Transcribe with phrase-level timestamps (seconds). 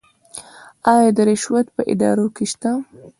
[0.93, 2.71] آیا رشوت په ادارو کې شته؟